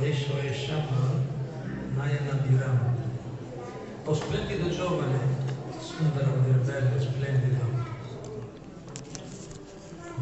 [0.00, 1.20] Esho e Shama
[1.96, 2.96] Nayana Biram.
[4.04, 5.18] O splendido giovane,
[5.80, 7.64] Sundara vuol dire bello, splendido.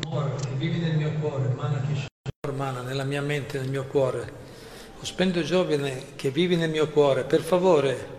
[0.05, 4.33] Amore, che vivi nel mio cuore, Mana Kishore Mana, nella mia mente, nel mio cuore.
[4.99, 8.15] O splendido giovane che vivi nel mio cuore, per favore,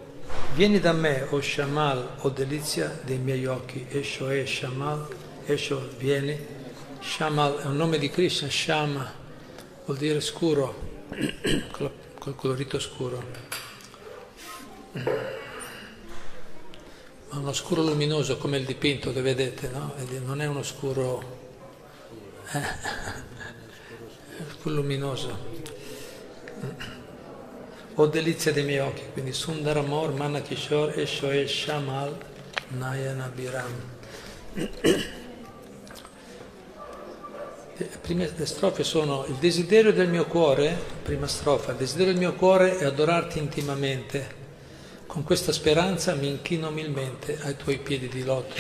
[0.54, 3.88] vieni da me, o Shamal, o delizia dei miei occhi.
[3.90, 5.08] Esho e Shamal,
[5.46, 6.38] Esho, vieni.
[7.00, 9.12] Shamal è un nome di Krishna, Shama
[9.86, 10.97] vuol dire scuro,
[11.72, 13.24] col, col colorito scuro.
[17.30, 19.94] Ma uno scuro luminoso come il dipinto che vedete, no?
[20.24, 21.22] Non è uno scuro,
[22.52, 22.62] eh,
[24.58, 25.56] scuro luminoso.
[27.96, 32.16] O delizia dei miei occhi, quindi Sundaramor, Manakishore, Eshoe, Shamal,
[32.70, 33.74] Nayana Biram.
[37.80, 42.22] Le prime le strofe sono il desiderio del mio cuore, prima strofa, il desiderio del
[42.22, 44.46] mio cuore è adorarti intimamente.
[45.06, 48.56] Con questa speranza mi inchino umilmente ai tuoi piedi di loto.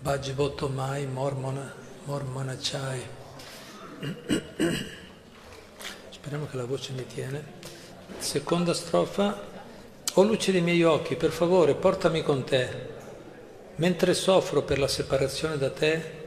[0.00, 3.00] Bhajibotto mai, mormona, mormona chai.
[6.10, 7.42] Speriamo che la voce mi tiene.
[8.18, 9.40] Seconda strofa,
[10.12, 12.68] o luce dei miei occhi, per favore, portami con te.
[13.76, 16.23] Mentre soffro per la separazione da te,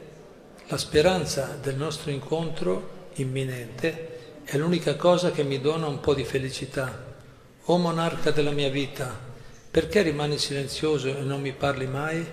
[0.70, 6.24] la speranza del nostro incontro imminente è l'unica cosa che mi dona un po' di
[6.24, 7.06] felicità.
[7.70, 9.18] O monarca della mia vita,
[9.70, 12.26] perché rimani silenzioso e non mi parli mai?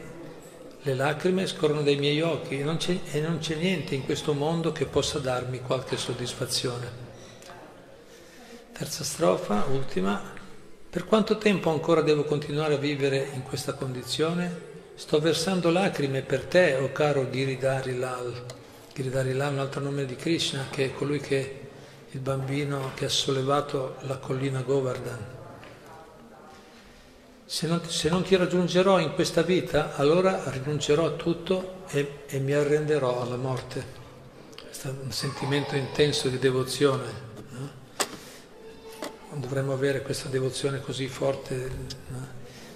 [0.81, 2.77] Le lacrime scorrono dai miei occhi e non,
[3.11, 7.03] e non c'è niente in questo mondo che possa darmi qualche soddisfazione.
[8.73, 10.21] Terza strofa, ultima.
[10.89, 14.64] Per quanto tempo ancora devo continuare a vivere in questa condizione?
[14.97, 18.45] Sto versando lacrime per te, o oh caro Giridhari Lal.
[18.93, 21.67] Giridhari Lal un altro nome di Krishna, che è colui che
[22.11, 25.33] il bambino che ha sollevato la collina Govardhan.
[27.45, 32.39] Se non, se non ti raggiungerò in questa vita, allora rinuncerò a tutto e, e
[32.39, 33.85] mi arrenderò alla morte.
[34.63, 37.03] Questo è un sentimento intenso di devozione.
[37.49, 37.69] No?
[39.33, 41.69] Dovremmo avere questa devozione così forte,
[42.07, 42.27] no?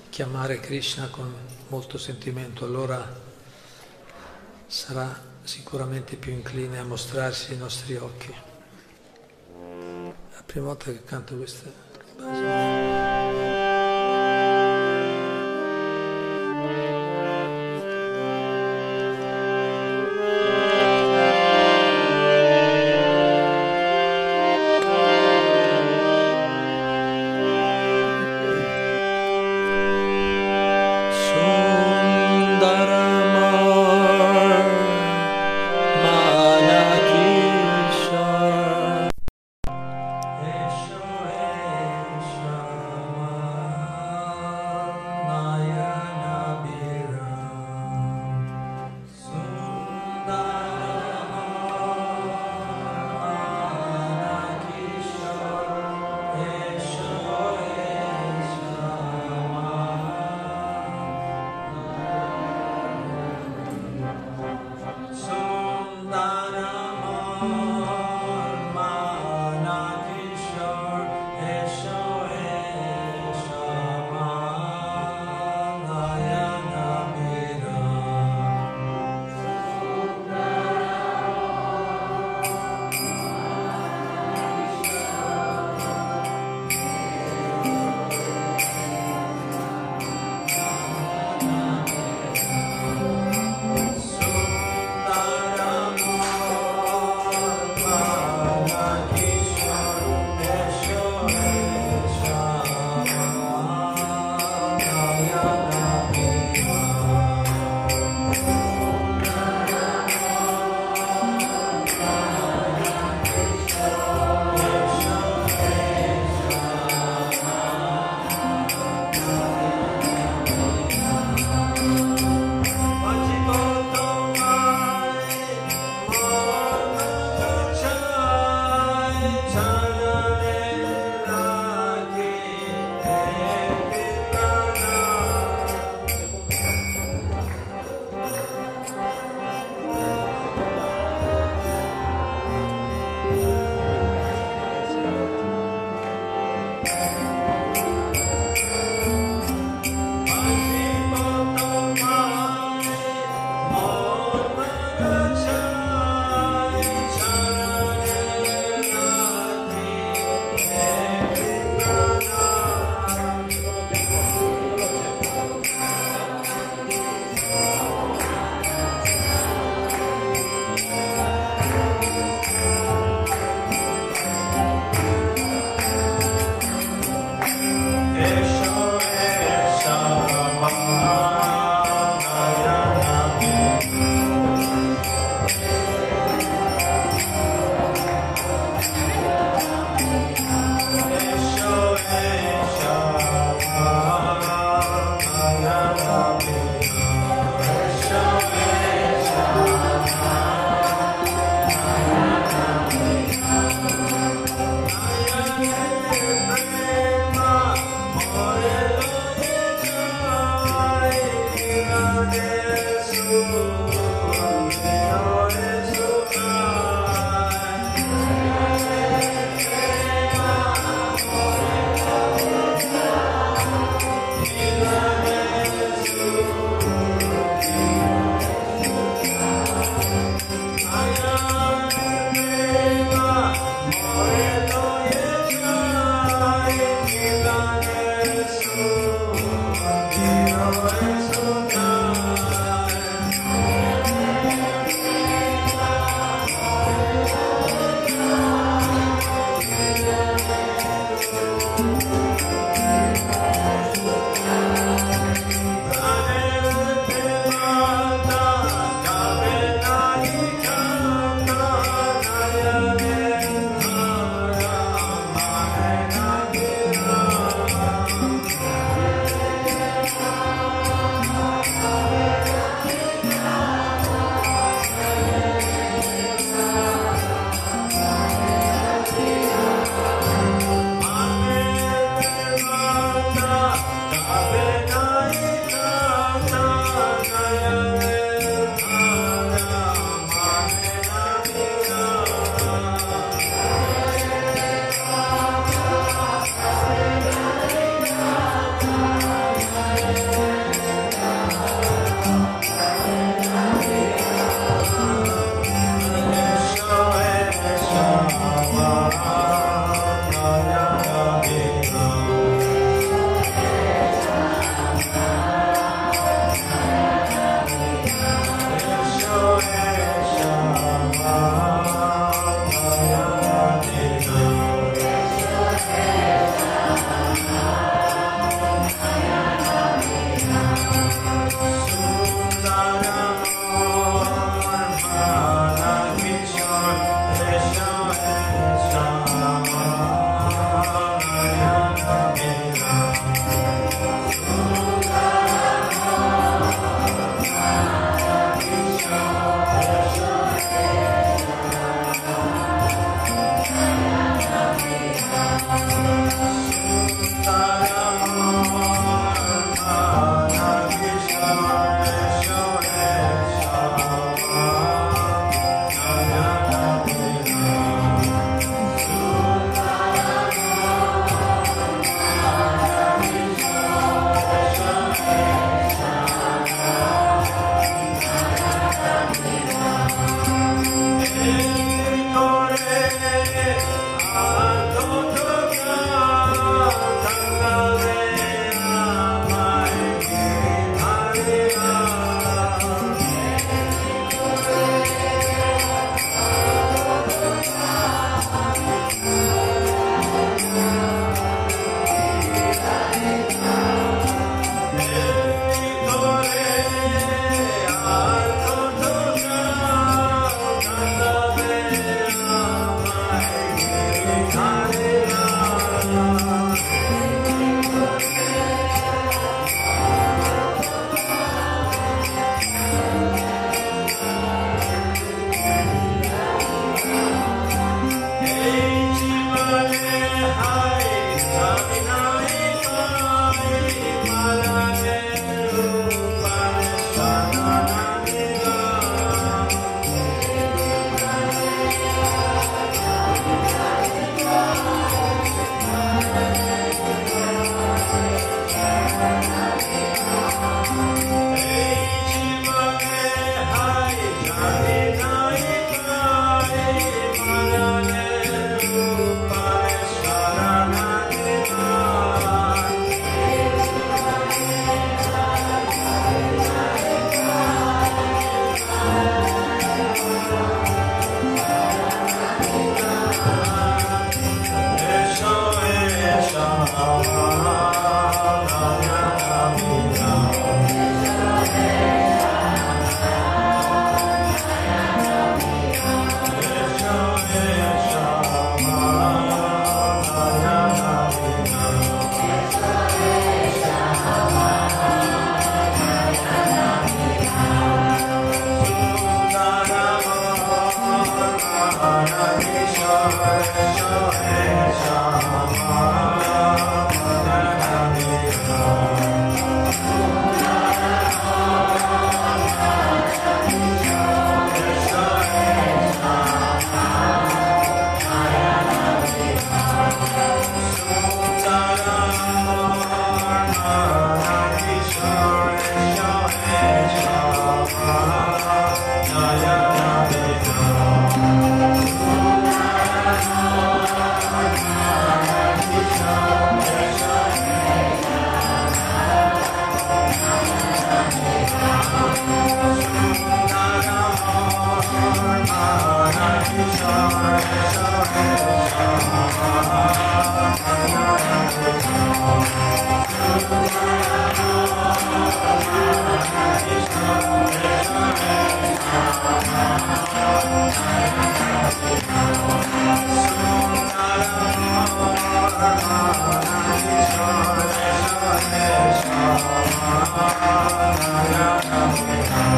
[0.10, 1.34] chiamare Krishna con
[1.70, 3.08] molto sentimento, allora
[4.68, 8.34] sarà sicuramente più incline a mostrarsi ai nostri occhi.
[10.34, 11.72] La prima volta che canto queste
[12.18, 12.89] basi.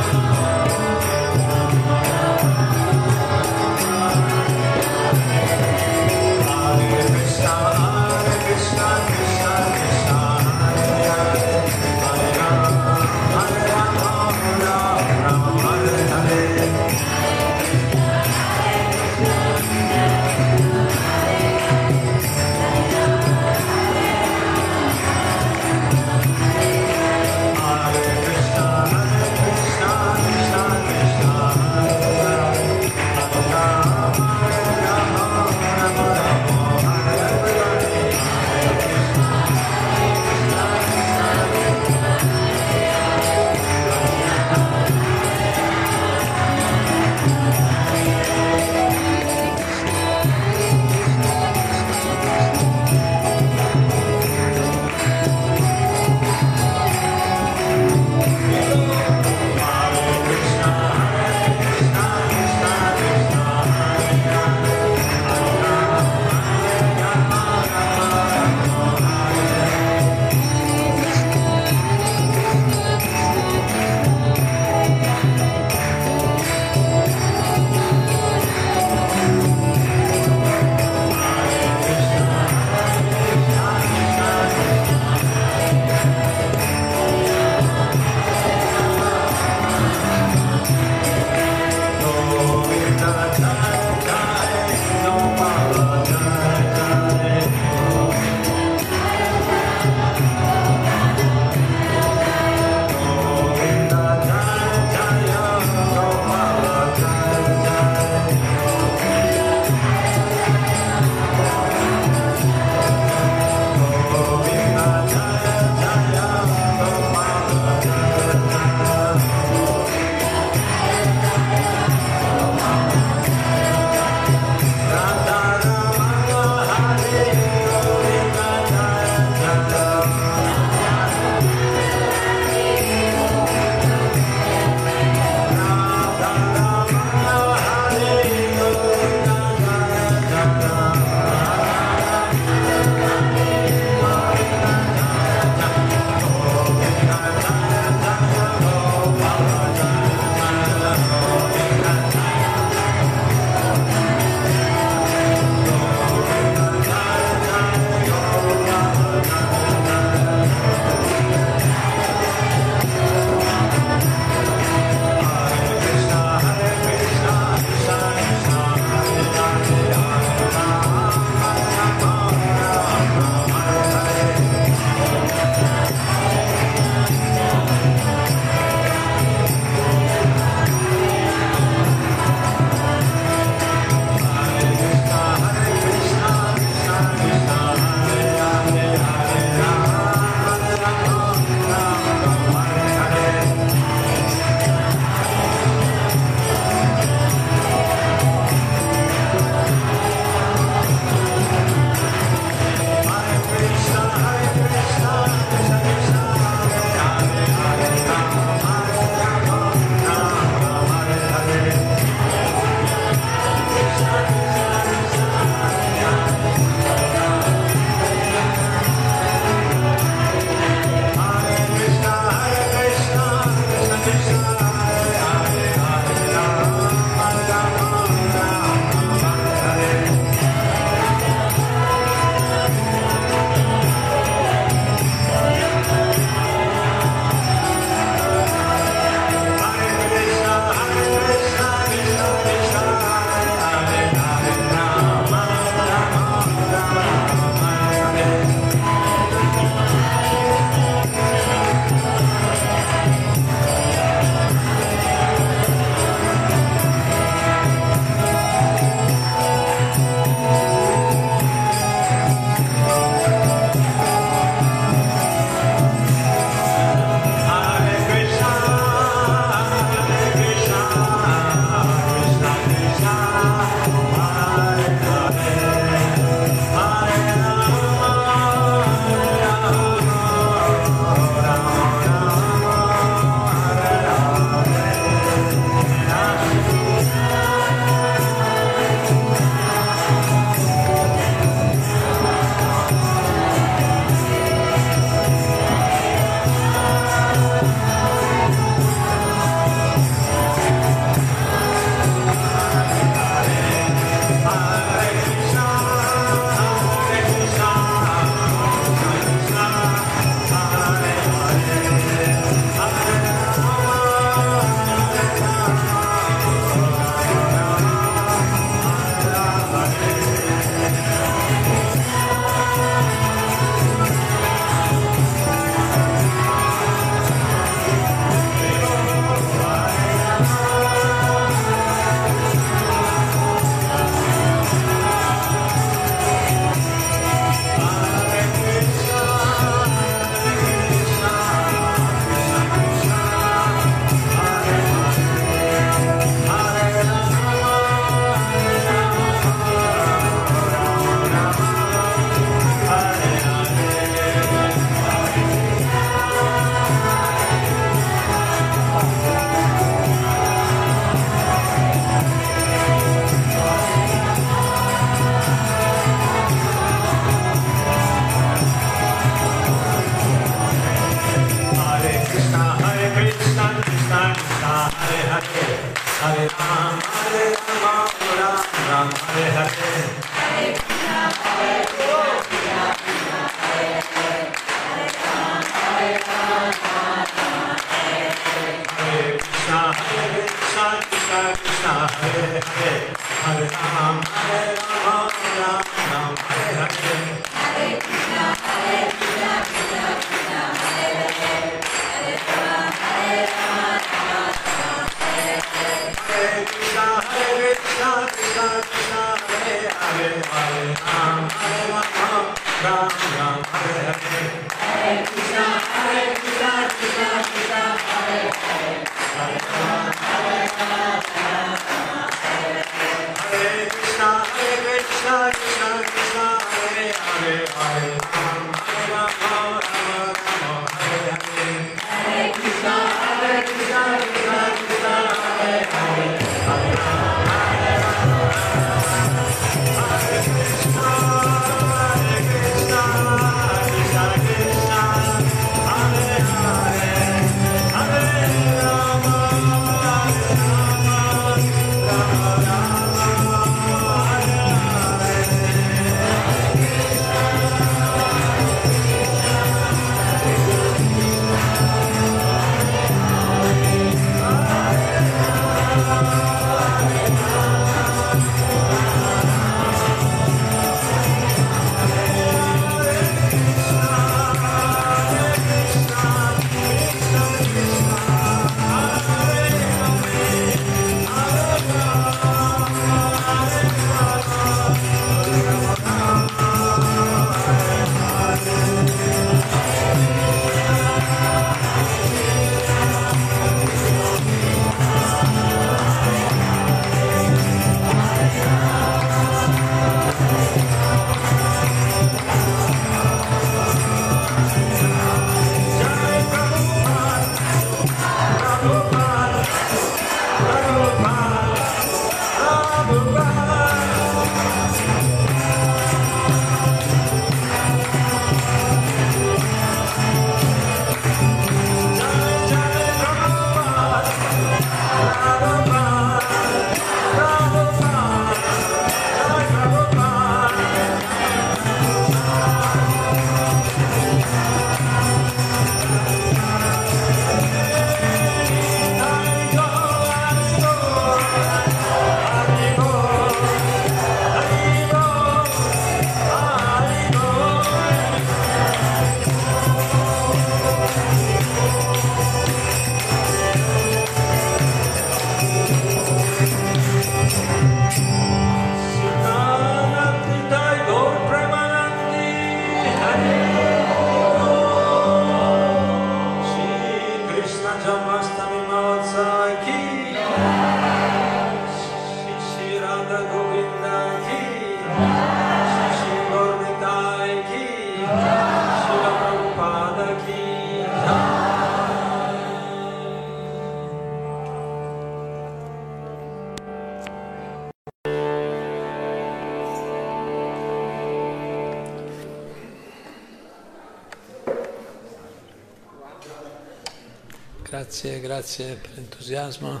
[598.12, 600.00] Grazie, grazie per l'entusiasmo.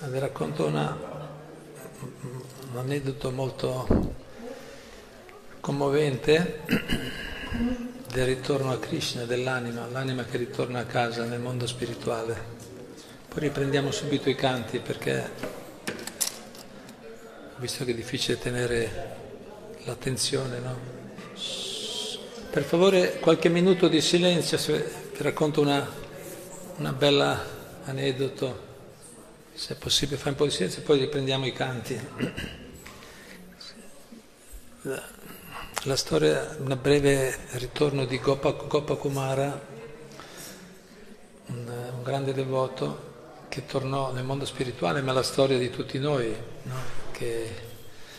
[0.00, 0.98] Vi racconto una,
[2.72, 4.12] un aneddoto molto
[5.60, 6.62] commovente
[8.12, 12.36] del ritorno a Krishna, dell'anima, l'anima che ritorna a casa nel mondo spirituale.
[13.28, 15.30] Poi riprendiamo subito i canti perché
[17.58, 19.16] visto che è difficile tenere
[19.84, 20.97] l'attenzione, no?
[22.50, 25.86] Per favore qualche minuto di silenzio, vi racconto una,
[26.76, 27.44] una bella
[27.84, 28.66] aneddoto,
[29.52, 32.00] se è possibile fare un po' di silenzio e poi riprendiamo i canti.
[34.82, 35.02] La,
[35.82, 39.66] la storia, un breve ritorno di Gopa, Gopa Kumara,
[41.48, 46.34] un, un, grande devoto che tornò nel mondo spirituale, ma la storia di tutti noi,
[46.62, 46.76] no?
[47.12, 47.67] che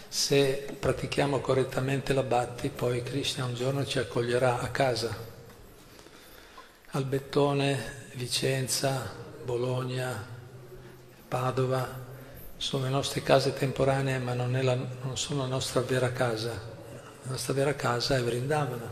[0.10, 5.16] se pratichiamo correttamente la bhakti, poi Krishna un giorno ci accoglierà a casa.
[6.92, 10.26] Albettone, Vicenza, Bologna,
[11.28, 12.08] Padova
[12.58, 16.50] sono le nostre case temporanee, ma non, la, non sono la nostra vera casa.
[17.22, 18.92] La nostra vera casa è Vrindavana,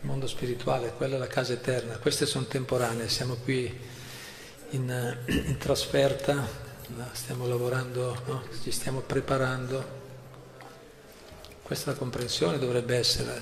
[0.00, 1.98] il mondo spirituale, quella è la casa eterna.
[1.98, 3.72] Queste sono temporanee, siamo qui
[4.70, 6.63] in, in trasferta
[7.12, 8.42] stiamo lavorando, no?
[8.62, 10.02] ci stiamo preparando.
[11.62, 13.40] Questa la comprensione dovrebbe essere.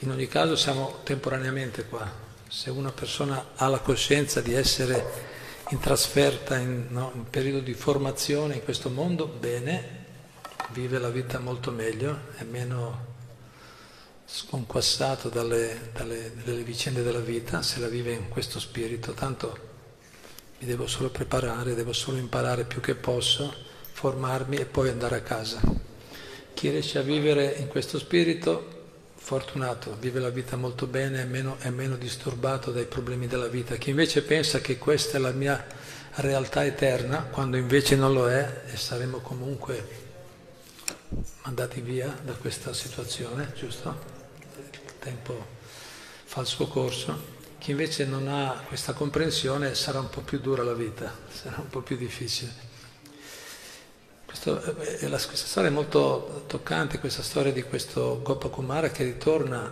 [0.00, 2.10] In ogni caso siamo temporaneamente qua,
[2.48, 5.34] Se una persona ha la coscienza di essere
[5.70, 10.04] in trasferta, in, no, in periodo di formazione in questo mondo, bene,
[10.70, 13.14] vive la vita molto meglio, è meno
[14.26, 19.65] sconquassato dalle, dalle, vicende della vita, se la vive in questo spirito, tanto
[20.58, 23.54] mi devo solo preparare, devo solo imparare più che posso,
[23.92, 25.60] formarmi e poi andare a casa.
[26.54, 28.74] Chi riesce a vivere in questo spirito,
[29.14, 33.76] fortunato, vive la vita molto bene, è meno, è meno disturbato dai problemi della vita.
[33.76, 35.64] Chi invece pensa che questa è la mia
[36.14, 40.04] realtà eterna, quando invece non lo è, e saremo comunque
[41.42, 44.14] mandati via da questa situazione, giusto?
[45.06, 45.46] tempo
[46.24, 47.34] fa il suo corso.
[47.66, 51.68] Chi invece non ha questa comprensione sarà un po' più dura la vita, sarà un
[51.68, 52.52] po' più difficile.
[54.24, 59.68] Questo, eh, la, questa storia è molto toccante, questa storia di questo Gopakumara che ritorna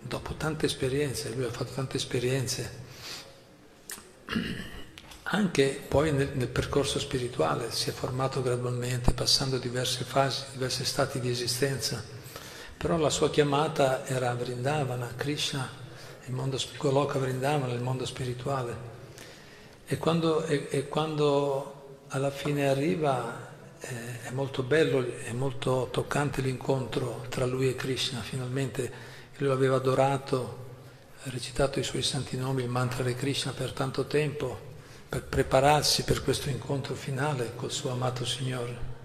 [0.00, 2.72] dopo tante esperienze, lui ha fatto tante esperienze,
[5.24, 11.20] anche poi nel, nel percorso spirituale, si è formato gradualmente, passando diverse fasi, diversi stati
[11.20, 12.16] di esistenza
[12.78, 15.68] però la sua chiamata era Vrindavana, Krishna,
[16.28, 18.96] il mondo Goloka Vrindavana, il mondo spirituale.
[19.86, 23.48] E quando, e, e quando alla fine arriva
[23.80, 28.92] eh, è molto bello, è molto toccante l'incontro tra lui e Krishna, finalmente
[29.38, 30.66] lui l'aveva adorato,
[31.24, 34.66] recitato i suoi santi nomi, il mantra di Krishna per tanto tempo,
[35.08, 38.96] per prepararsi per questo incontro finale col suo amato Signore.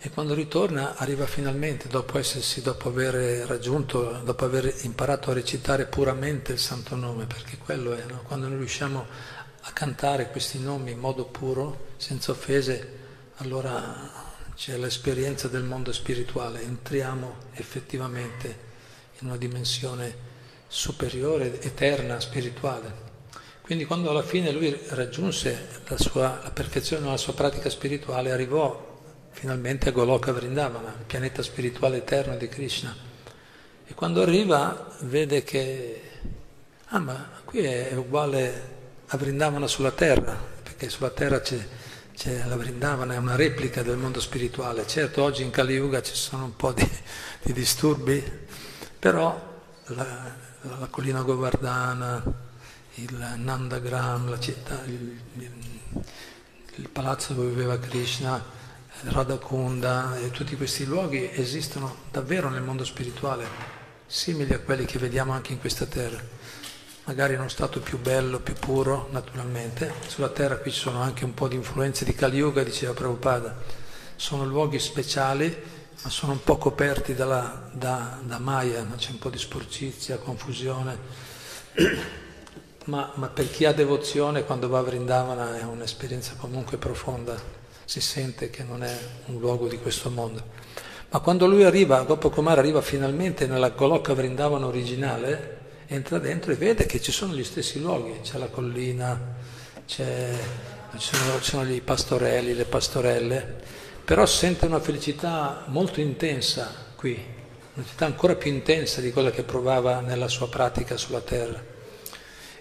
[0.00, 5.86] E quando ritorna arriva finalmente, dopo essersi, dopo aver raggiunto, dopo aver imparato a recitare
[5.86, 8.22] puramente il santo nome, perché quello è, no?
[8.22, 9.06] quando noi riusciamo
[9.60, 12.96] a cantare questi nomi in modo puro, senza offese,
[13.38, 14.08] allora
[14.54, 18.66] c'è l'esperienza del mondo spirituale, entriamo effettivamente
[19.18, 20.14] in una dimensione
[20.68, 23.06] superiore, eterna, spirituale.
[23.62, 28.87] Quindi quando alla fine lui raggiunse la, sua, la perfezione della sua pratica spirituale, arrivò
[29.30, 32.94] finalmente a Goloka Vrindavana, il pianeta spirituale eterno di Krishna.
[33.86, 36.02] E quando arriva vede che,
[36.88, 38.76] ah ma qui è uguale
[39.06, 41.58] a Vrindavana sulla terra, perché sulla terra c'è,
[42.14, 44.86] c'è la Vrindavana, è una replica del mondo spirituale.
[44.86, 46.88] Certo oggi in Kali Yuga ci sono un po' di,
[47.42, 48.22] di disturbi,
[48.98, 52.22] però la, la, collina Govardhana,
[52.94, 55.50] il Nandagram, la città, il, il,
[56.74, 58.56] il palazzo dove viveva Krishna,
[59.00, 63.46] Radhakunda e tutti questi luoghi esistono davvero nel mondo spirituale,
[64.06, 66.20] simili a quelli che vediamo anche in questa terra.
[67.04, 69.92] Magari in uno stato più bello, più puro, naturalmente.
[70.08, 73.56] Sulla terra qui ci sono anche un po' di influenze di Kali Yuga, diceva Prabhupada.
[74.16, 75.56] Sono luoghi speciali,
[76.02, 80.98] ma sono un po' coperti dalla, da, da Maya, c'è un po' di sporcizia, confusione.
[82.88, 87.57] Ma, ma per chi ha devozione, quando va a Vrindavana è un'esperienza comunque profonda
[87.88, 90.44] si sente che non è un luogo di questo mondo.
[91.08, 96.56] Ma quando lui arriva, dopo Kumar arriva finalmente nella Goloka Vrindavana originale, entra dentro e
[96.56, 99.36] vede che ci sono gli stessi luoghi, c'è la collina,
[99.86, 100.34] c'è,
[100.98, 103.56] ci, sono, ci sono i pastorelli, le pastorelle,
[104.04, 109.44] però sente una felicità molto intensa qui, una felicità ancora più intensa di quella che
[109.44, 111.76] provava nella sua pratica sulla terra.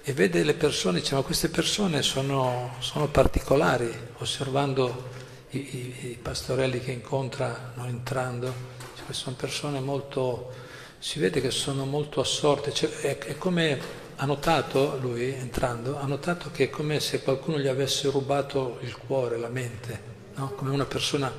[0.09, 5.09] E vede le persone, dice ma queste persone sono, sono particolari, osservando
[5.49, 8.53] i, i, i pastorelli che incontrano entrando,
[8.95, 10.53] cioè, sono persone molto,
[10.97, 13.77] si vede che sono molto assorte, cioè, è, è, come
[14.15, 18.95] ha notato lui entrando, ha notato che è come se qualcuno gli avesse rubato il
[18.95, 19.99] cuore, la mente,
[20.35, 20.51] no?
[20.51, 21.29] come una persona,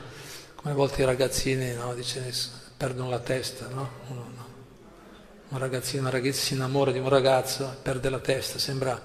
[0.55, 1.95] come a volte i ragazzini no?
[1.95, 2.31] Dice,
[2.77, 3.89] perdono la testa, no?
[4.09, 4.38] Uno,
[5.51, 9.01] un ragazzino, una ragazza si innamora di un ragazzo, perde la testa, sembra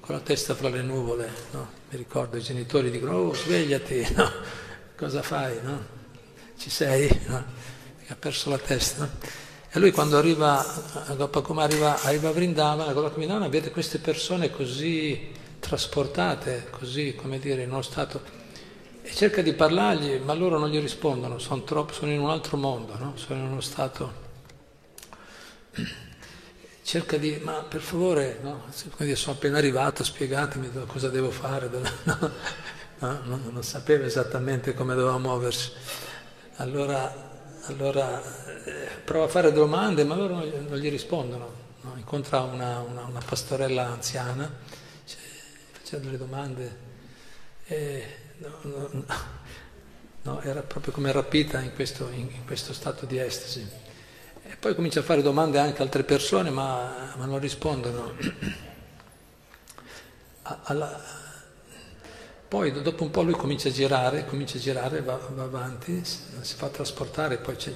[0.00, 1.68] con la testa fra le nuvole, no?
[1.90, 4.28] mi ricordo i genitori dicono oh svegliati, no?
[4.96, 5.60] cosa fai?
[5.62, 5.98] No?
[6.58, 7.08] Ci sei?
[7.26, 7.44] No?
[8.08, 9.08] Ha perso la testa.
[9.72, 10.64] E lui quando arriva,
[11.30, 17.62] come arriva, arriva a Vrindavana, con Cominana, vede queste persone così trasportate, così come dire,
[17.62, 18.20] in uno stato,
[19.02, 22.56] e cerca di parlargli, ma loro non gli rispondono, sono, troppo, sono in un altro
[22.56, 23.12] mondo, no?
[23.14, 24.28] sono in uno stato
[26.82, 28.64] cerca di, ma per favore, no?
[29.14, 31.68] sono appena arrivato, spiegatemi cosa devo fare,
[32.02, 32.30] no?
[32.98, 35.70] No, non sapeva esattamente come doveva muoversi.
[36.56, 37.10] Allora,
[37.66, 38.20] allora
[38.64, 41.68] eh, prova a fare domande, ma loro non, non gli rispondono.
[41.96, 44.52] Incontra una, una, una, pastorella anziana,
[45.06, 45.20] cioè,
[45.70, 46.76] faceva delle domande,
[47.66, 48.04] e,
[50.22, 53.89] no, era proprio come rapita in questo, in questo stato di estasi
[54.60, 58.12] poi comincia a fare domande anche a altre persone, ma, ma non rispondono.
[60.42, 61.00] Alla,
[62.46, 66.56] poi dopo un po' lui comincia a girare, comincia a girare, va, va avanti, si
[66.56, 67.72] fa trasportare, poi c'è,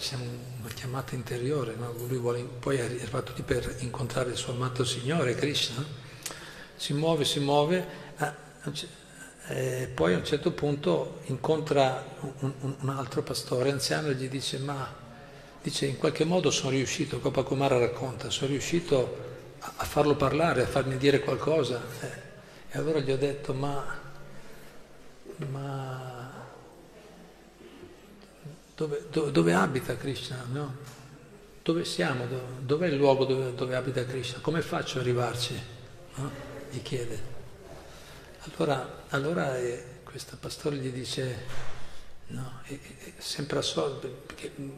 [0.60, 1.94] una chiamata interiore, no?
[2.08, 5.82] lui vuole, poi è arrivato lì per incontrare il suo amato Signore, Krishna,
[6.74, 7.86] si muove, si muove,
[8.18, 8.32] eh,
[9.46, 12.04] e poi a un certo punto incontra
[12.40, 15.03] un, un, altro pastore anziano e gli dice ma
[15.64, 20.66] dice, in qualche modo sono riuscito, Gopakumara racconta, sono riuscito a, a farlo parlare, a
[20.66, 21.80] farmi dire qualcosa.
[22.00, 22.22] Eh,
[22.70, 24.02] e allora gli ho detto ma
[25.50, 26.32] ma
[28.76, 30.44] dove, dove, dove abita Krishna?
[30.52, 30.76] No?
[31.62, 32.26] Dove siamo?
[32.60, 34.40] Dov'è il luogo dove, dove, abita Krishna?
[34.40, 35.60] Come faccio ad arrivarci?
[36.16, 36.30] No?
[36.70, 37.32] Gli chiede.
[38.40, 41.72] Allora, allora eh, questo pastore gli dice,
[42.28, 44.24] no, è, è sempre assorto,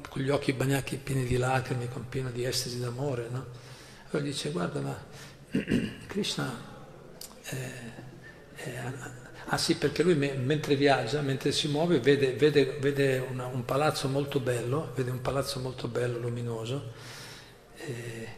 [0.08, 3.46] con gli occhi bagnati pieni di lacrime, con pieno di estasi d'amore, no?
[4.10, 5.04] Allora dice, guarda, ma
[6.06, 6.52] Krishna
[7.42, 7.70] è,
[8.54, 8.92] è
[9.48, 14.08] Ah sì, perché lui mentre viaggia, mentre si muove, vede, vede, vede una, un palazzo
[14.08, 16.92] molto bello, vede un palazzo molto bello, luminoso,
[17.76, 18.28] e,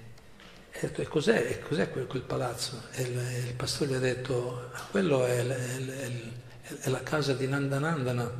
[0.70, 2.82] e cos'è, e cos'è quel, quel, palazzo?
[2.92, 6.10] E il, il, pastore gli ha detto, ah, quello è, è,
[6.80, 8.30] è, la casa di Nandanandana,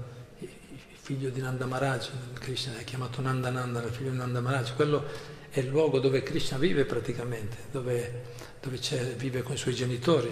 [1.09, 5.07] figlio di Nanda Maharaj, Krishna è chiamato Nandanandana, il figlio di Nanda Maharaj, quello
[5.49, 8.25] è il luogo dove Krishna vive praticamente, dove,
[8.61, 8.79] dove
[9.17, 10.29] vive con i suoi genitori.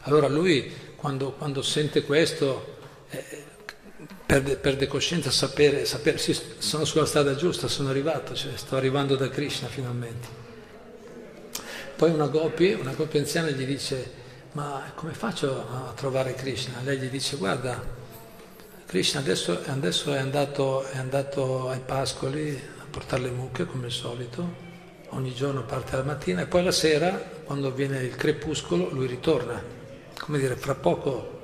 [0.00, 2.78] Allora lui quando, quando sente questo
[3.10, 3.44] eh,
[4.26, 9.14] perde, perde, coscienza, sapere, sapere sì, sono sulla strada giusta, sono arrivato, cioè, sto arrivando
[9.14, 10.26] da Krishna finalmente.
[11.94, 14.10] Poi una gopi, una gopi anziana gli dice,
[14.54, 16.80] ma come faccio a trovare Krishna?
[16.82, 17.97] Lei gli dice, guarda,
[18.88, 23.92] Krishna adesso, adesso è, andato, è andato ai pascoli a portare le mucche come al
[23.92, 24.54] solito,
[25.10, 27.10] ogni giorno parte la mattina e poi la sera,
[27.44, 29.76] quando viene il crepuscolo, lui ritorna
[30.18, 31.40] come dire, fra poco,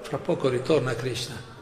[0.00, 1.54] fra poco ritorna Krishna.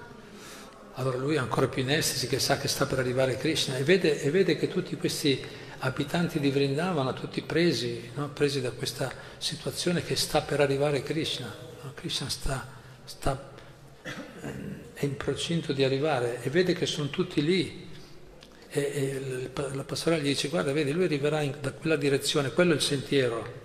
[0.94, 3.82] Allora lui è ancora più in estasi che sa che sta per arrivare Krishna e
[3.82, 5.44] vede, e vede che tutti questi
[5.78, 8.28] abitanti di Vrindavana, tutti presi, no?
[8.28, 11.52] presi da questa situazione che sta per arrivare Krishna.
[11.82, 11.92] No?
[11.94, 12.66] Krishna sta,
[13.04, 13.50] sta,
[15.04, 17.88] in procinto di arrivare e vede che sono tutti lì.
[18.68, 22.72] E, e la pastorale gli dice guarda, vedi, lui arriverà in, da quella direzione, quello
[22.72, 23.62] è il sentiero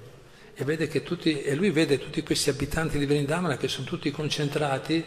[0.65, 5.03] e, tutti, e, lui vede tutti questi abitanti di Vrindavana che sono tutti concentrati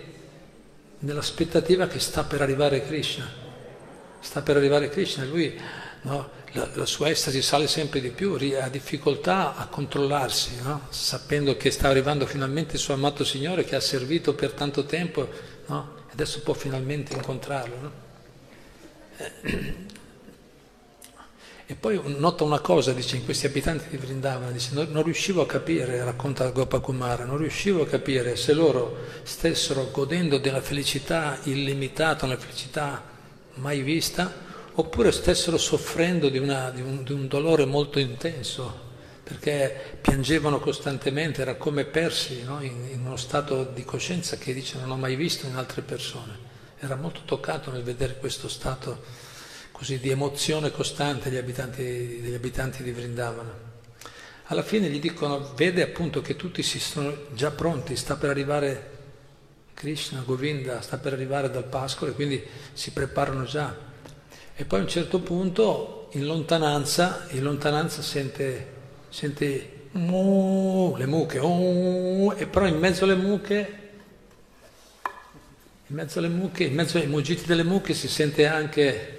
[1.00, 3.30] nell'aspettativa che sta per arrivare Krishna.
[4.18, 5.60] Sta per arrivare Krishna lui,
[6.02, 10.86] no, la, la, sua estasi sale sempre di più, ha difficoltà a controllarsi, no?
[10.88, 15.28] sapendo che sta arrivando finalmente il suo amato Signore che ha servito per tanto tempo
[15.66, 16.00] no?
[16.12, 17.92] Adesso può finalmente incontrarlo.
[19.16, 19.74] Eh,
[21.66, 25.40] e poi nota una cosa, dice, in questi abitanti di Vrindavana, dice, non, non riuscivo
[25.42, 32.26] a capire, racconta Gopakumara, non riuscivo a capire se loro stessero godendo della felicità illimitata,
[32.26, 33.02] una felicità
[33.54, 38.90] mai vista, oppure stessero soffrendo di, una, di, un, di un dolore molto intenso,
[39.32, 42.62] perché piangevano costantemente, era come persi no?
[42.62, 46.50] in, in, uno stato di coscienza che dice non ho mai visto in altre persone.
[46.78, 49.02] Era molto toccato nel vedere questo stato
[49.72, 53.70] così di emozione costante degli abitanti, degli abitanti di Vrindavana.
[54.46, 58.90] Alla fine gli dicono, vede appunto che tutti si sono già pronti, sta per arrivare
[59.72, 63.74] Krishna, Govinda, sta per arrivare dal pascolo e quindi si preparano già.
[64.54, 68.80] E poi a un certo punto, in lontananza, in lontananza sente,
[69.12, 73.80] sente uh, le mucche, uh, e però in mezzo alle mucche
[75.88, 79.18] in mezzo alle mucche, in mezzo ai muggiti delle mucche si sente anche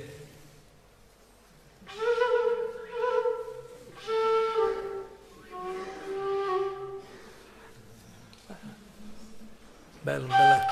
[10.02, 10.64] Bello, bello.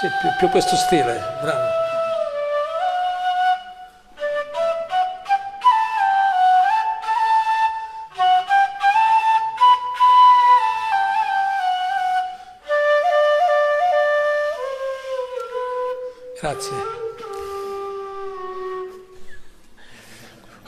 [0.00, 1.85] Sì, più, più questo stile, bravo.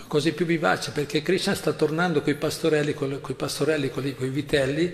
[0.08, 4.14] Così più vivace perché Krishna sta tornando con i pastorelli, con i pastorelli, con i
[4.30, 4.92] vitelli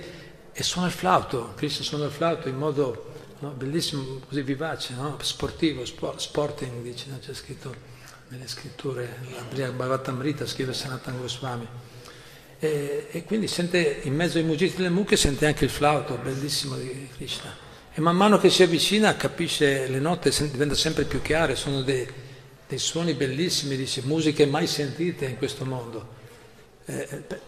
[0.53, 5.17] e suona il flauto, Cristo suona il flauto in modo no, bellissimo, così vivace, no?
[5.21, 7.19] sportivo, sport, sporting, dice, no?
[7.19, 7.75] c'è scritto
[8.29, 9.19] nelle scritture,
[9.55, 11.67] la Bhagavatamrita scrive Sanatan Goswami.
[12.59, 16.77] E, e, quindi sente, in mezzo ai mugiti delle mucche, sente anche il flauto bellissimo
[16.77, 17.55] di Krishna.
[17.93, 22.07] E man mano che si avvicina capisce le note, diventa sempre più chiare, sono dei,
[22.67, 26.23] dei suoni bellissimi, dice musiche mai sentite in questo mondo.
[26.87, 27.41] Eh, eh beh,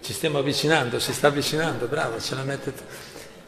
[0.00, 2.72] Ci stiamo avvicinando, si sta avvicinando, bravo, ce la mette.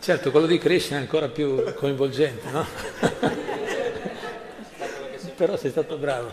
[0.05, 2.66] Certo, quello di Krishna è ancora più coinvolgente, no?
[5.34, 6.30] Però sei stato bravo.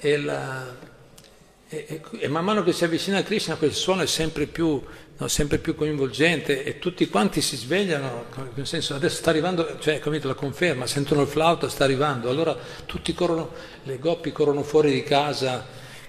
[0.00, 0.74] E, la,
[1.68, 4.82] e, e, e, man mano che si avvicina a Krishna quel suono è sempre più,
[5.16, 8.24] no, sempre più coinvolgente e tutti quanti si svegliano,
[8.54, 12.56] nel senso adesso sta arrivando, cioè come la conferma, sentono il flauto, sta arrivando, allora
[12.84, 13.52] tutti corrono,
[13.84, 15.64] le goppi corrono fuori di casa,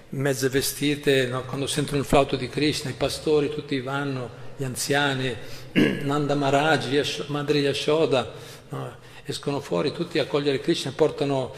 [0.08, 5.34] mezze vestite, no, quando sentono il flauto di Krishna, i pastori tutti vanno, gli anziani,
[6.02, 8.30] Nanda Maharaj, Madre Yashoda,
[8.68, 8.94] no,
[9.24, 11.54] escono fuori tutti a cogliere Krishna, portano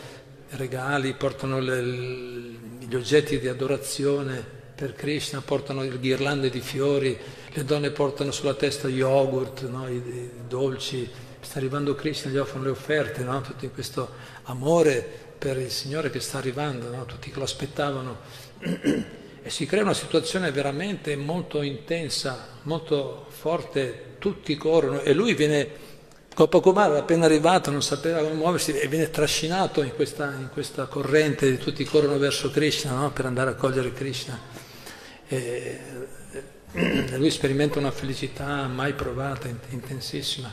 [0.50, 4.40] regali, portano le, gli oggetti di adorazione
[4.76, 9.88] per Krishna, portano ghirlande di fiori, le donne portano sulla testa yogurt, no?
[9.88, 13.40] I, I, dolci, sta arrivando Krishna, gli offrono le offerte, no?
[13.40, 14.10] tutto questo
[14.44, 15.04] amore
[15.36, 17.04] per il Signore che sta arrivando, no?
[17.04, 18.18] tutti che lo aspettavano.
[19.42, 25.90] e si crea una situazione veramente molto intensa, molto forte, tutti corrono e lui viene
[26.34, 30.86] Gopakumar era appena arrivato, non sapeva come muoversi e viene trascinato in questa, in questa
[30.86, 33.10] corrente di tutti corrono verso Krishna no?
[33.10, 34.38] per andare a cogliere Krishna.
[35.28, 35.80] E,
[36.72, 40.50] e lui sperimenta una felicità mai provata, intensissima.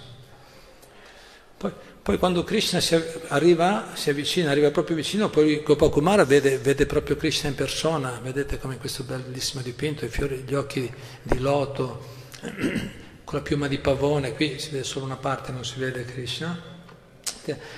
[1.57, 1.71] Poi,
[2.09, 7.15] poi quando Krishna si arriva, si avvicina, arriva proprio vicino, poi Gopakumara vede, vede proprio
[7.15, 10.91] Krishna in persona, vedete come questo bellissimo dipinto, i fiori, gli occhi
[11.21, 12.03] di loto
[13.23, 16.59] con la piuma di pavone, qui si vede solo una parte, non si vede Krishna,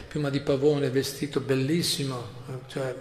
[0.07, 2.25] piuma di pavone, vestito bellissimo,
[2.67, 2.95] cioè,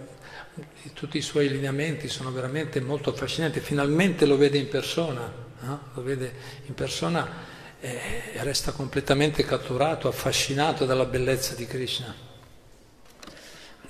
[0.91, 5.79] tutti i suoi lineamenti sono veramente molto affascinanti, finalmente lo vede in persona, no?
[5.93, 6.33] lo vede
[6.65, 7.50] in persona
[7.81, 12.15] e resta completamente catturato, affascinato dalla bellezza di Krishna.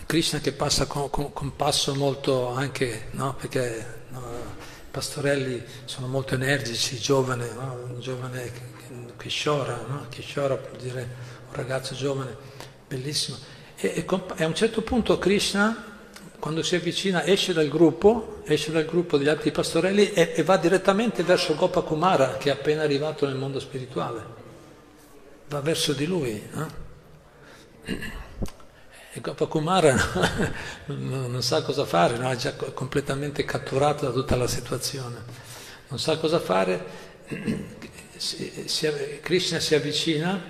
[0.05, 3.35] Krishna che passa con, con, con passo molto anche, no?
[3.35, 4.21] perché no,
[4.89, 7.87] pastorelli sono molto energici, giovane, no?
[7.89, 8.79] un giovane
[9.17, 10.07] Kishora, no?
[10.09, 11.01] Kishora vuol dire
[11.47, 12.35] un ragazzo giovane,
[12.87, 13.37] bellissimo.
[13.75, 15.90] E, e, a un certo punto Krishna,
[16.41, 20.57] quando si avvicina, esce dal gruppo, esce dal gruppo degli altri pastorelli e, e va
[20.57, 24.25] direttamente verso Gopakumara, che è appena arrivato nel mondo spirituale.
[25.49, 26.43] Va verso di lui.
[26.51, 26.67] No?
[29.13, 29.93] E Gopakumara
[30.87, 32.31] non, non sa cosa fare, no?
[32.31, 35.17] è già completamente catturato da tutta la situazione.
[35.89, 36.83] Non sa cosa fare,
[38.17, 38.89] si, si,
[39.21, 40.41] Krishna si avvicina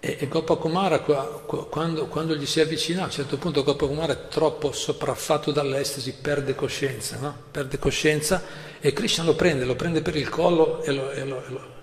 [0.00, 4.70] e, e Gopakumara quando, quando, gli si avvicina a un certo punto Gopakumara è troppo
[4.70, 7.36] sopraffatto dall'estasi, perde coscienza, no?
[7.50, 8.42] perde coscienza
[8.80, 11.74] e Krishna lo prende, lo prende per il collo e lo, e lo, e lo,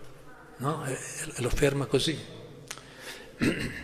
[0.58, 0.86] no?
[0.86, 2.18] e lo ferma così.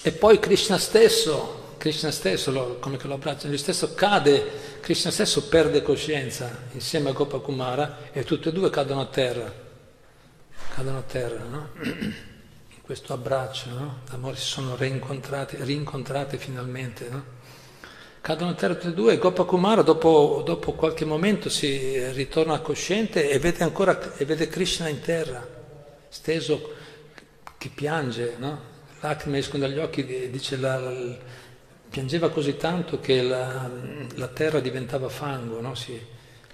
[0.00, 5.10] E poi Krishna stesso, Krishna stesso lo, come che lo abbraccia, lui stesso cade, Krishna
[5.10, 9.52] stesso perde coscienza insieme a Gopakumara e tutti e due cadono a terra,
[10.72, 11.68] cadono a terra, no?
[12.88, 13.98] Questo abbraccio, no?
[14.08, 17.22] D'amore si sono reincontrati, rincontrati finalmente, no?
[18.22, 23.28] Cadono a terra tutti e due e Gopakumara dopo, dopo qualche momento si ritorna cosciente
[23.28, 25.46] e vede ancora, e vede Krishna in terra,
[26.08, 26.72] steso,
[27.58, 28.58] che piange, no?
[29.00, 31.14] lacrime escono dagli occhi, dice la, la,
[31.90, 33.70] piangeva così tanto che la,
[34.14, 35.74] la terra diventava fango, no?
[35.74, 36.00] sì,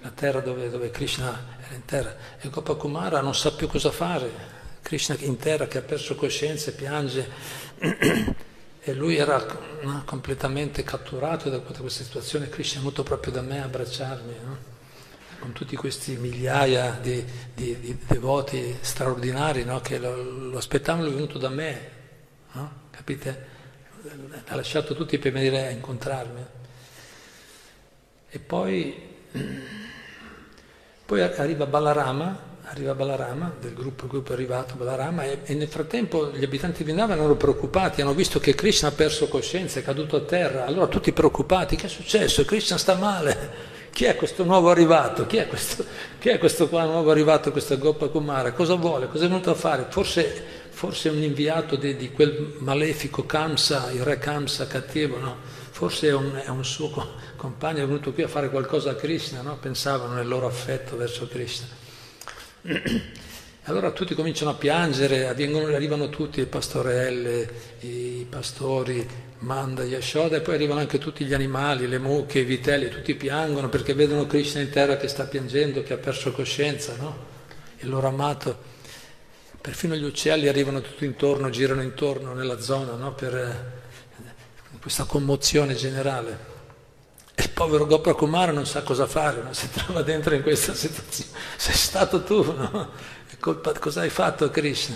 [0.01, 2.13] la terra dove, dove, Krishna era in terra.
[2.41, 4.54] E Gopakumara non sa più cosa fare,
[4.85, 7.27] Krishna in terra che ha perso coscienza e piange.
[8.87, 9.43] e lui era
[9.81, 14.57] no, completamente catturato da questa situazione, Krishna è venuto proprio da me a abbracciarmi, no?
[15.39, 19.79] con tutti questi migliaia di, di, di devoti straordinari no?
[19.79, 20.21] che lo,
[20.51, 21.89] lo aspettavano, è venuto da me,
[22.91, 23.53] capite?
[24.45, 26.45] Ha lasciato tutti per venire a incontrarmi.
[28.29, 28.95] E poi,
[31.07, 35.67] poi arriva Balarama, arriva Balarama, del gruppo, il gruppo è arrivato, Balarama, e, e, nel
[35.67, 39.83] frattempo gli abitanti di Vrindavan erano preoccupati, hanno visto che Krishna ha perso coscienza, è
[39.83, 42.43] caduto a terra, allora tutti preoccupati, che è successo?
[42.45, 45.25] Krishna sta male, chi è questo nuovo arrivato?
[45.25, 45.85] Chi è questo,
[46.19, 48.51] chi è questo qua nuovo arrivato, questo Gopa Kumara?
[48.51, 49.07] Cosa vuole?
[49.07, 49.85] Cosa è venuto a fare?
[49.89, 55.37] Forse forse un inviato di, di, quel malefico Kamsa, il re Kamsa cattivo, no?
[55.69, 56.91] forse è un, è un, suo
[57.37, 59.55] compagno, è venuto qui a fare qualcosa a Krishna, no?
[59.57, 61.84] pensavano nel loro affetto verso Krishna.
[63.63, 67.49] Allora tutti cominciano a piangere, arrivano tutti le pastorelle,
[67.81, 69.07] i pastori,
[69.39, 73.69] Manda, Yashoda e poi arrivano anche tutti gli animali, le mucche, i vitelli, tutti piangono
[73.69, 77.33] perché vedono Krishna in terra che sta piangendo, che ha perso coscienza, no?
[77.79, 78.73] Il loro amato.
[79.61, 83.13] Perfino gli uccelli arrivano tutti intorno, girano intorno nella zona no?
[83.13, 86.54] per eh, questa commozione generale.
[87.35, 89.53] E il povero Gopakumara non sa cosa fare, no?
[89.53, 91.31] si trova dentro in questa situazione.
[91.57, 92.89] Sei stato tu, no?
[93.39, 94.95] colpa, cosa hai fatto Krishna?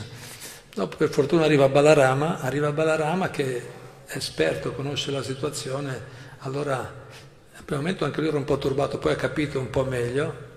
[0.73, 3.57] Dopo per fortuna arriva Balarama, arriva Balarama che
[4.05, 6.01] è esperto, conosce la situazione,
[6.39, 9.83] allora al primo momento anche lui era un po' turbato, poi ha capito un po'
[9.83, 10.47] meglio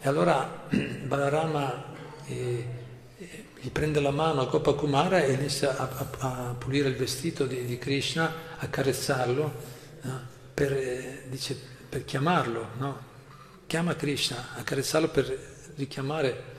[0.00, 0.66] e allora
[1.06, 1.84] Balarama
[2.26, 2.66] eh,
[3.16, 6.96] eh, gli prende la mano a Gopa Kumara e inizia a, a, a pulire il
[6.96, 9.52] vestito di, di Krishna, a carezzarlo
[10.02, 10.36] no?
[10.58, 11.56] Per, eh, dice,
[11.88, 12.98] per, chiamarlo, no?
[13.68, 15.38] chiama Krishna, a carezzarlo per
[15.76, 16.56] richiamare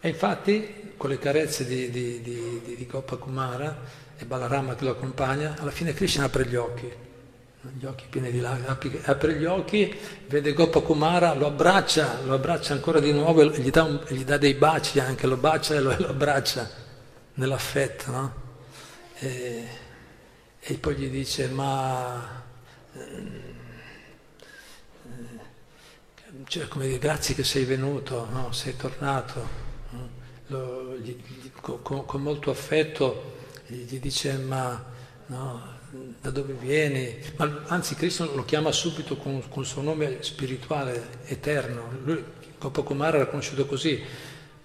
[0.00, 3.78] e infatti con le carezze di, di, di, di, di Kumara
[4.16, 6.92] e Balarama che lo accompagna, alla fine Krishna apre gli occhi,
[7.78, 12.72] gli occhi pieni di lacrime, apre gli occhi, vede Gopa Kumara, lo abbraccia, lo abbraccia
[12.72, 15.94] ancora di nuovo gli dà, un, gli dà dei baci anche, lo bacia e lo,
[15.96, 16.68] lo abbraccia
[17.34, 18.34] nell'affetto, no?
[19.20, 19.66] e,
[20.58, 22.45] e, poi gli dice, ma...
[22.98, 23.44] Eh,
[26.46, 28.52] cioè, come dire, grazie che sei venuto, no?
[28.52, 29.66] sei tornato
[30.48, 31.16] lo, gli,
[31.60, 33.34] con, con, molto affetto
[33.66, 34.84] gli dice ma
[35.26, 35.74] no,
[36.20, 37.18] da dove vieni?
[37.36, 41.90] Ma, anzi Cristo lo chiama subito con, con, il suo nome spirituale, eterno.
[42.04, 42.22] Lui,
[42.58, 44.00] Gopakumara era conosciuto così,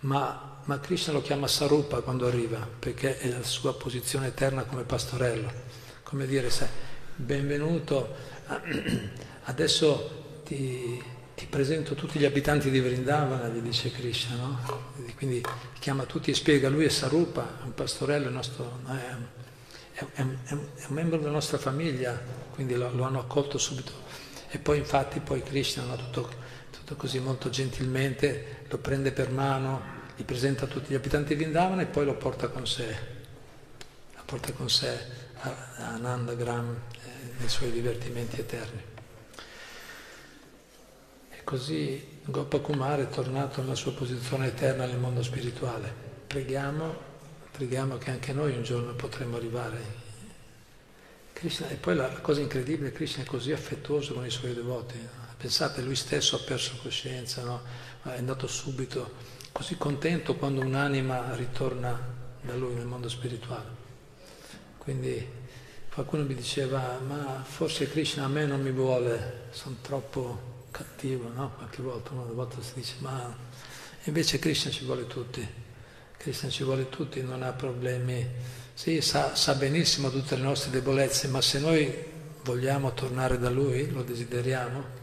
[0.02, 4.84] ma, ma Krishna lo chiama Sarupa quando arriva, perché è la sua posizione eterna come
[4.84, 5.52] pastorello.
[6.04, 6.68] Come dire, sai,
[7.22, 8.16] benvenuto,
[9.46, 11.02] adesso ti,
[11.36, 14.60] ti presento tutti gli abitanti di Vrindavana, gli dice Krishna, no?
[15.16, 15.44] Quindi
[15.80, 20.22] chiama tutti e spiega, lui è Sarupa, è un pastorello, è, nostro, è, è, è,
[20.22, 22.20] un membro della nostra famiglia,
[22.54, 24.10] quindi lo, lo, hanno accolto subito.
[24.50, 25.96] E poi infatti poi Krishna, no?
[25.96, 26.30] tutto,
[26.72, 31.84] tutto, così molto gentilmente, lo prende per mano, gli presenta tutti gli abitanti di Vrindavana
[31.84, 33.20] e poi lo porta con sé,
[34.26, 37.01] porta con sé a, a Ananda Gram eh,
[37.38, 38.82] nei suoi divertimenti eterni.
[41.44, 45.94] Così Gopakumar è tornato nella sua posizione eterna nel mondo spirituale.
[46.28, 46.96] Preghiamo,
[47.52, 50.00] preghiamo che anche noi un giorno potremo arrivare.
[51.34, 54.98] Krishna, e poi la, la cosa incredibile, Krishna è così affettuoso con i suoi devoti.
[55.36, 57.62] Pensate, lui stesso ha perso coscienza, no?
[58.04, 59.16] è andato subito,
[59.52, 62.00] così contento quando un'anima ritorna
[62.42, 63.80] da lui nel mondo spirituale.
[64.78, 65.40] Quindi
[65.94, 71.52] qualcuno mi diceva, ma forse Krishna a me non mi vuole, sono troppo cattivo, no?
[71.58, 73.36] Qualche volta, una volta si dice, ma
[74.06, 75.46] invece Krishna ci vuole tutti,
[76.16, 78.26] Krishna ci vuole tutti, non ha problemi,
[78.74, 81.94] sì, sa, sa benissimo tutte le nostre debolezze, ma se noi
[82.44, 85.00] vogliamo tornare da Lui, lo desideriamo,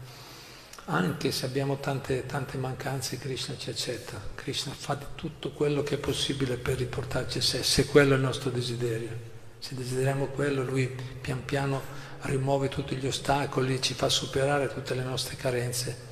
[0.85, 5.99] anche se abbiamo tante, tante mancanze, Krishna ci accetta, Krishna fa tutto quello che è
[5.99, 9.28] possibile per riportarci a sé, se quello è il nostro desiderio.
[9.59, 10.87] Se desideriamo quello, Lui
[11.19, 11.81] pian piano
[12.21, 16.07] rimuove tutti gli ostacoli, ci fa superare tutte le nostre carenze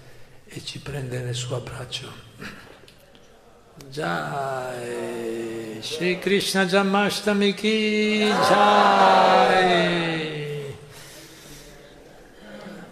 [0.45, 2.25] e ci prende nel suo abbraccio.
[3.89, 9.77] Jai Shri Krishna Jamashtami Ki Jai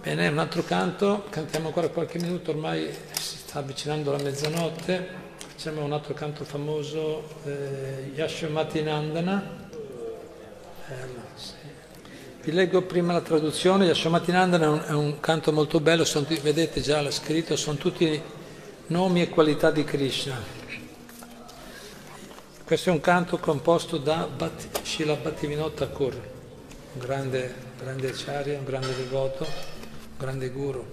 [0.02, 5.84] Bene, un altro canto, cantiamo ancora qualche minuto, ormai si sta avvicinando la mezzanotte, facciamo
[5.84, 9.42] un altro canto famoso, eh, Yashomati Nandana.
[9.42, 9.65] Eh,
[12.44, 16.80] vi leggo prima la traduzione, Yashomatinandana è un, è un canto molto bello, sono, vedete
[16.80, 18.22] già l'ha scritto, sono tutti
[18.88, 20.40] nomi e qualità di Krishna.
[22.64, 28.66] Questo è un canto composto da Bhat, Shila Bhattivinod Thakur, un grande, grande acciaria, un
[28.66, 30.86] grande devoto, un grande guru,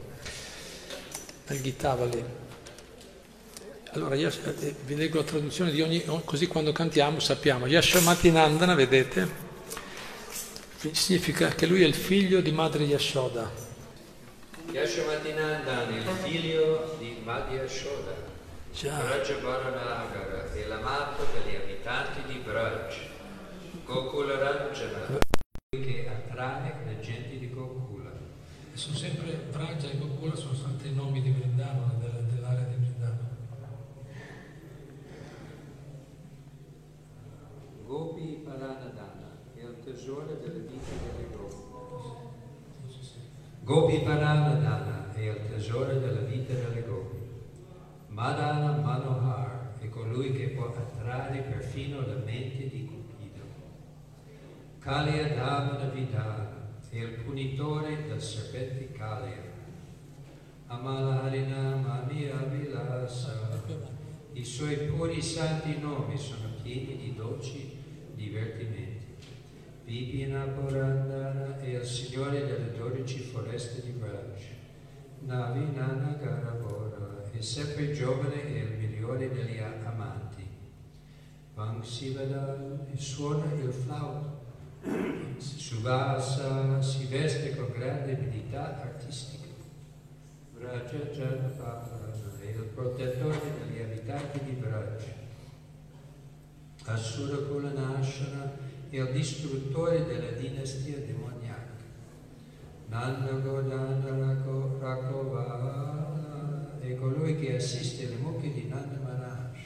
[1.47, 2.25] del Gitavali.
[3.91, 7.67] Allora, eh, vi leggo la traduzione di ogni, così quando cantiamo sappiamo.
[7.67, 9.42] Yashomatinandana, vedete?
[10.91, 13.49] Significa che lui è il figlio di madre Yashoda.
[14.73, 18.31] Yashomatinandan, il figlio di Madhya Yashoda.
[18.81, 22.97] Rajabaranagara è l'amato degli abitanti di Braj.
[23.85, 25.19] Gokula Ranjana,
[25.71, 28.11] che attrae le genti di Gokula.
[28.75, 31.93] E sono sempre Braja e Gokula sono stati i nomi di Vrindavana,
[32.33, 33.37] dell'area di Vrindavana.
[37.87, 39.12] Gopi Paranadana
[39.93, 41.61] tesoro delle vite delle grotte.
[43.63, 47.17] Gopi Paranadana è il tesoro della vita delle gopi.
[48.09, 53.45] Madana Manohar è colui che può attrarre perfino la mente di Cupido.
[54.79, 59.51] Kalea Dhamana Vidana è il punitore del serpente Kalea.
[60.69, 63.61] Amala Harinam Vilasa.
[64.33, 67.77] I suoi puri santi nomi sono pieni di dolci
[68.15, 68.82] divertimenti.
[69.93, 74.41] Vipina Purandana è il Signore delle dodici foreste di Braj.
[75.19, 80.49] Navinana Garavora è sempre giovane e il migliore degli amanti.
[81.55, 84.41] Vangsivada suona il flauto.
[85.37, 89.49] Suvasa si veste con grande abilità artistica.
[90.55, 95.03] Vraja Janapapana è il protettore degli abitanti di Vraj.
[96.85, 101.81] Asura Kulanashana il distruttore della dinastia demoniaca.
[102.89, 104.37] Nanda Godana
[104.79, 109.59] Rakovana è colui che assiste le mucche di Nanda Maharaj.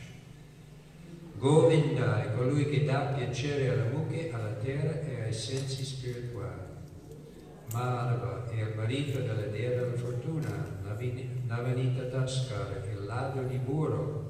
[1.39, 6.75] Govinda è colui che dà piacere alle mucche, alla terra e ai sensi spirituali.
[7.73, 10.75] Madhava è il marito della dea della fortuna,
[11.47, 14.26] Navanita Taskar, il ladro di burro.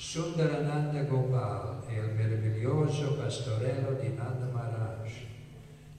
[0.00, 5.10] Sundarananda Gopal è il meraviglioso pastorello di Nanda Maharaj.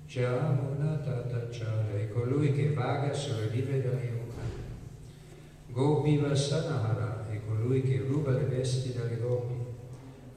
[0.08, 4.42] Jamuna Tatachara è colui che vaga sulle rive della Yamuna.
[5.68, 9.56] Gopiva Sanahara è colui che ruba le vesti dalle gopi.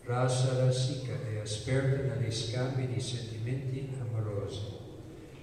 [0.07, 4.67] Rasa Rasika è esperto negli scambi di sentimenti amorosi.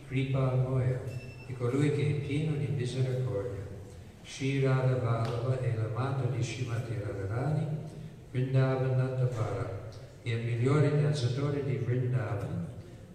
[0.09, 0.99] Kripa Moya
[1.47, 3.65] è colui che è pieno di misericordia.
[4.24, 7.88] Shri Radha Vallabha è l'amato di Shrimati Radharani
[8.32, 9.89] Vrindavanatapara
[10.21, 12.67] è il migliore danzatore di Vrindavan.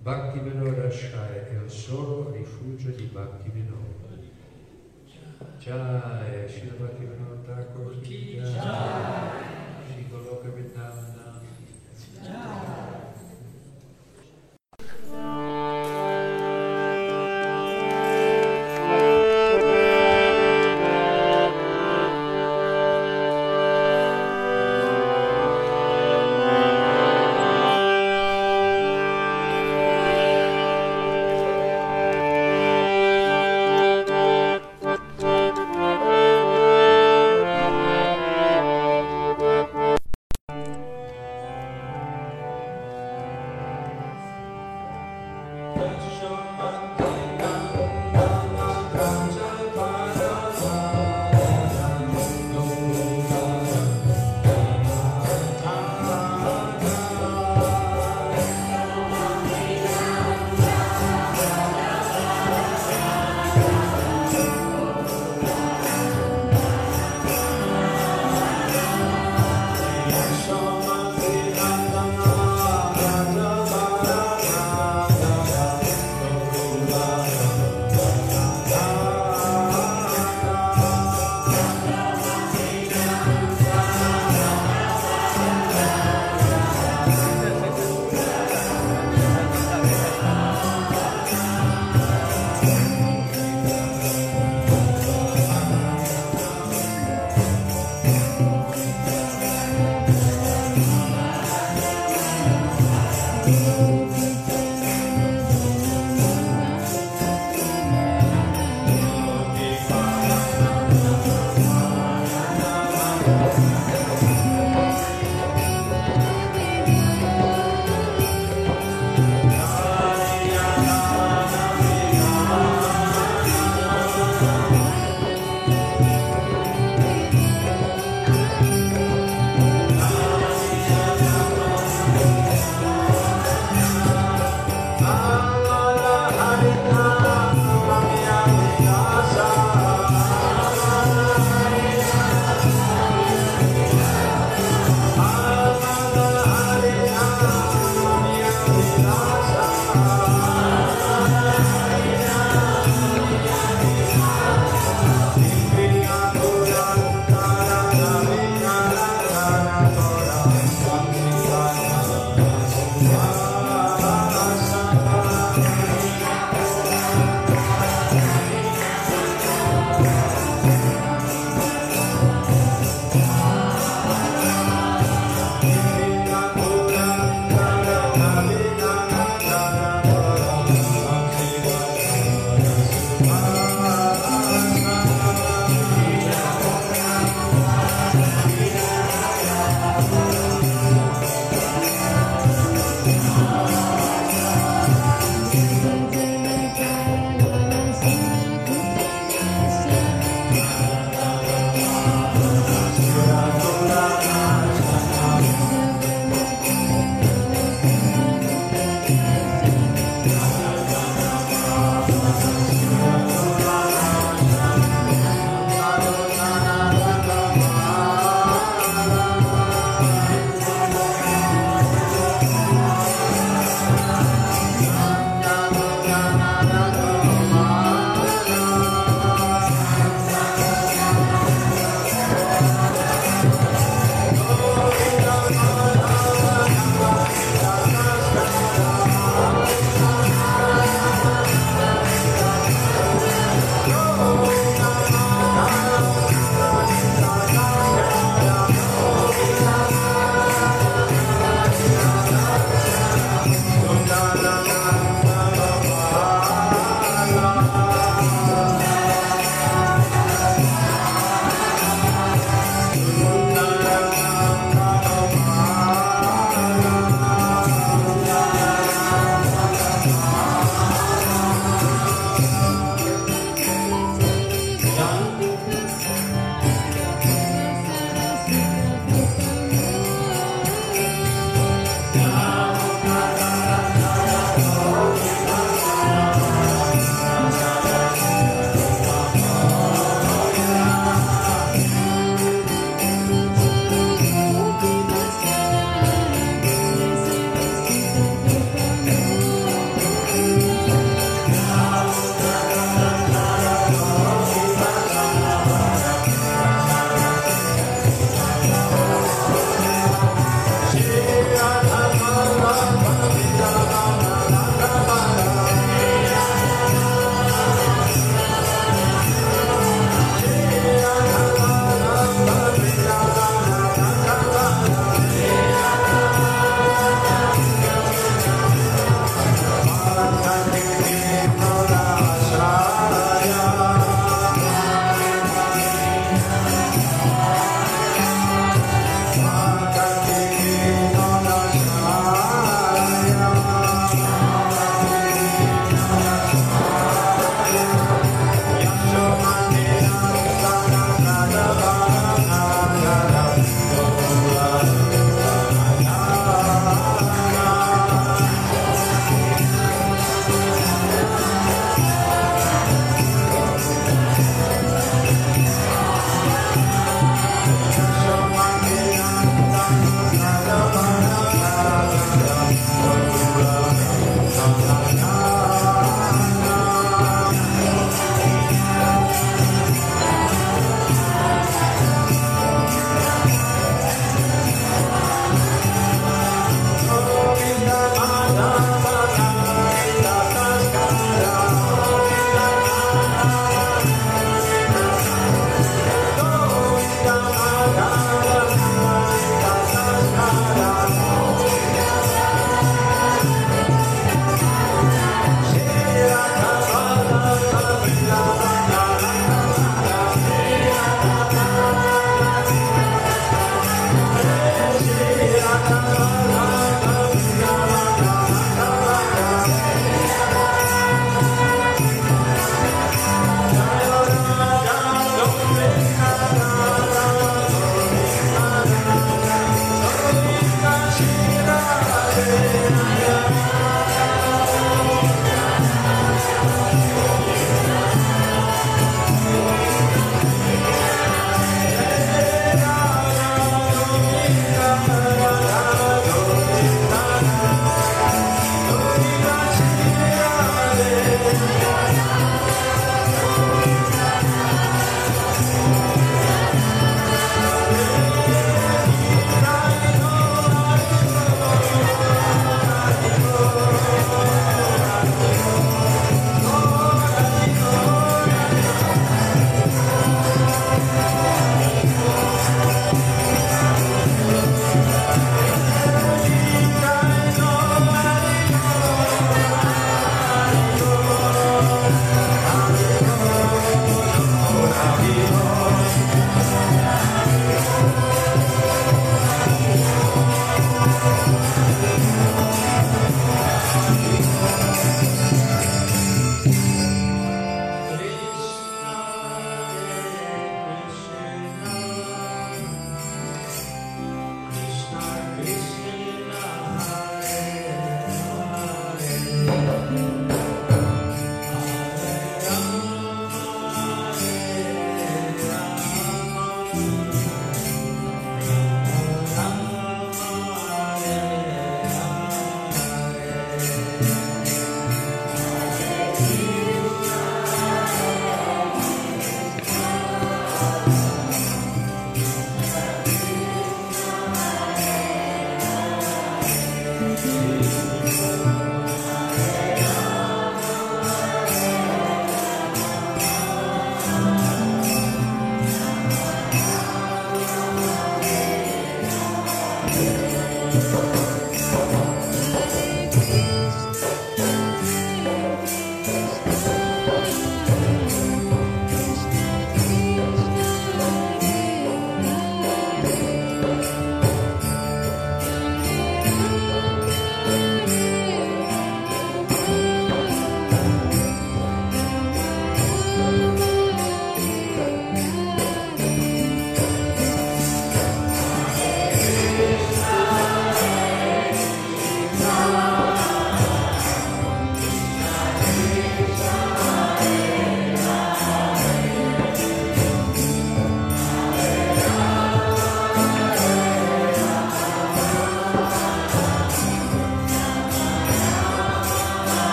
[0.00, 4.18] Bhakti Vinod Shai è il solo rifugio di Bhakti Vinod.
[5.58, 8.52] Jai, Shri Bhakti Vinod Thakur Ki Jai,
[9.90, 11.40] Shri Goloka Vrindavana.
[12.20, 12.75] Jai.